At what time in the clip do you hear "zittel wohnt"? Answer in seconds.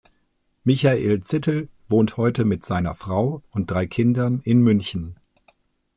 1.21-2.17